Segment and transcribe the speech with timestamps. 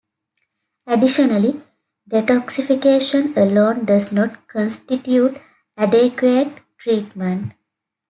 [0.87, 1.61] Additionally,
[2.09, 5.37] detoxification alone does not constitute
[5.77, 7.53] adequate treatment.